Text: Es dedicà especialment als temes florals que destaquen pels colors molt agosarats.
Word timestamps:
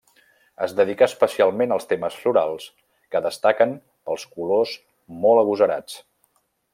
Es 0.67 0.71
dedicà 0.77 1.07
especialment 1.09 1.75
als 1.75 1.85
temes 1.91 2.17
florals 2.23 2.65
que 3.15 3.23
destaquen 3.27 3.77
pels 4.09 4.27
colors 4.35 4.75
molt 5.27 5.43
agosarats. 5.47 6.01